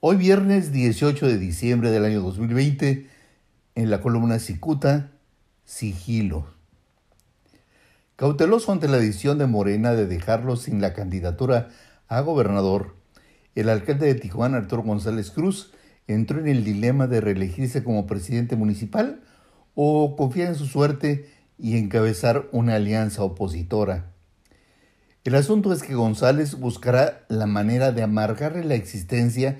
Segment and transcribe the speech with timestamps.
[0.00, 3.08] Hoy viernes 18 de diciembre del año 2020,
[3.74, 5.10] en la columna Cicuta,
[5.64, 6.46] Sigilo.
[8.14, 11.70] Cauteloso ante la decisión de Morena de dejarlo sin la candidatura
[12.06, 12.94] a gobernador,
[13.56, 15.72] el alcalde de Tijuana, Arturo González Cruz,
[16.06, 19.24] entró en el dilema de reelegirse como presidente municipal
[19.74, 21.28] o confiar en su suerte
[21.58, 24.12] y encabezar una alianza opositora.
[25.24, 29.58] El asunto es que González buscará la manera de amargarle la existencia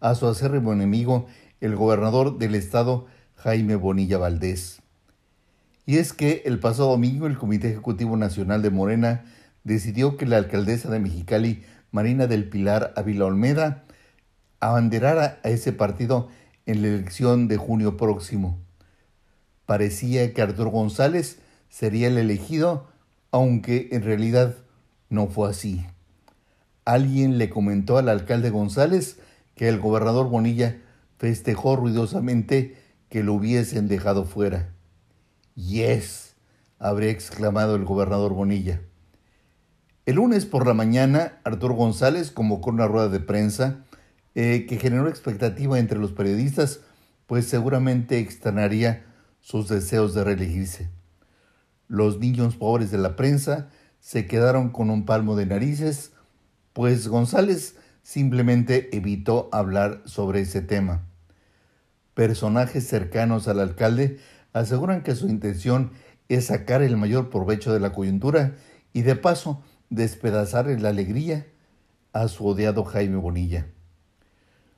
[0.00, 1.26] a su acérrimo enemigo,
[1.60, 4.82] el gobernador del estado, Jaime Bonilla Valdés.
[5.86, 9.24] Y es que el pasado domingo el Comité Ejecutivo Nacional de Morena
[9.64, 13.84] decidió que la alcaldesa de Mexicali, Marina del Pilar Ávila Olmeda,
[14.60, 16.28] abanderara a ese partido
[16.66, 18.58] en la elección de junio próximo.
[19.66, 21.38] Parecía que Arturo González
[21.68, 22.88] sería el elegido,
[23.30, 24.56] aunque en realidad
[25.08, 25.86] no fue así.
[26.84, 29.18] Alguien le comentó al alcalde González
[29.60, 30.78] que el gobernador Bonilla
[31.18, 32.78] festejó ruidosamente
[33.10, 34.72] que lo hubiesen dejado fuera.
[35.54, 36.34] Yes,
[36.78, 38.80] habría exclamado el gobernador Bonilla.
[40.06, 43.84] El lunes por la mañana, Arturo González convocó una rueda de prensa
[44.34, 46.80] eh, que generó expectativa entre los periodistas,
[47.26, 49.04] pues seguramente externaría
[49.40, 50.88] sus deseos de reelegirse.
[51.86, 56.12] Los niños pobres de la prensa se quedaron con un palmo de narices,
[56.72, 61.06] pues González simplemente evitó hablar sobre ese tema.
[62.14, 64.18] Personajes cercanos al alcalde
[64.52, 65.92] aseguran que su intención
[66.28, 68.56] es sacar el mayor provecho de la coyuntura
[68.92, 71.46] y de paso despedazar la alegría
[72.12, 73.66] a su odiado Jaime Bonilla.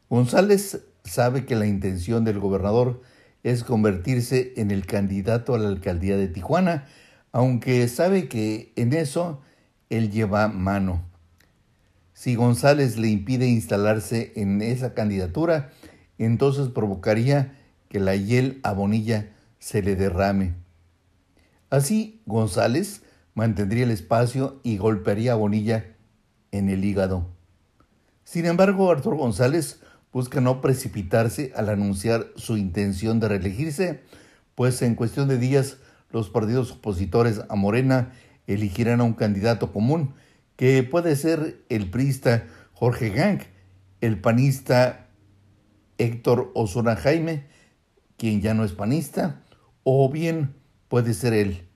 [0.08, 3.02] González sabe que la intención del gobernador
[3.42, 6.86] es convertirse en el candidato a la alcaldía de Tijuana,
[7.32, 9.40] aunque sabe que en eso
[9.90, 11.11] él lleva mano.
[12.14, 15.70] Si González le impide instalarse en esa candidatura,
[16.18, 20.54] entonces provocaría que la hiel a Bonilla se le derrame.
[21.70, 23.02] Así, González
[23.34, 25.86] mantendría el espacio y golpearía a Bonilla
[26.50, 27.28] en el hígado.
[28.24, 29.80] Sin embargo, Arturo González
[30.12, 34.02] busca no precipitarse al anunciar su intención de reelegirse,
[34.54, 35.78] pues en cuestión de días
[36.10, 38.12] los partidos opositores a Morena
[38.46, 40.14] elegirán a un candidato común,
[40.62, 43.40] que puede ser el priista Jorge Gang,
[44.00, 45.08] el panista
[45.98, 47.46] Héctor Osuna Jaime,
[48.16, 49.42] quien ya no es panista,
[49.82, 50.54] o bien
[50.86, 51.66] puede ser él.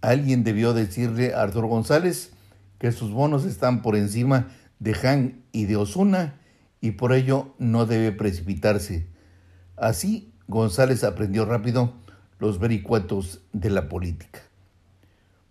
[0.00, 2.32] Alguien debió decirle a Arturo González
[2.80, 4.48] que sus bonos están por encima
[4.80, 6.40] de Han y de Osuna
[6.80, 9.06] y por ello no debe precipitarse.
[9.76, 11.94] Así, González aprendió rápido
[12.40, 14.40] los vericuetos de la política.